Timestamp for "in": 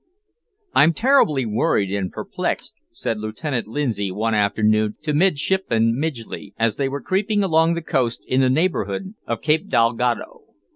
8.27-8.41